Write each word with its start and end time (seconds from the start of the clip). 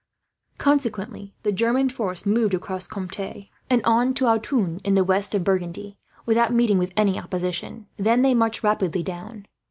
Consequently, 0.57 1.35
the 1.43 1.51
German 1.51 1.87
force 1.87 2.25
moved 2.25 2.55
across 2.55 2.87
Comte 2.87 3.19
and 3.69 3.83
on 3.85 4.15
to 4.15 4.25
Autun, 4.25 4.81
in 4.83 4.95
the 4.95 5.03
west 5.03 5.35
of 5.35 5.43
Burgundy, 5.43 5.95
without 6.25 6.51
meeting 6.51 6.79
with 6.79 6.91
any 6.97 7.19
opposition. 7.19 7.85
Then 7.97 8.23
they 8.23 8.33
marched 8.33 8.63
rapidly 8.63 9.03
down. 9.03 9.45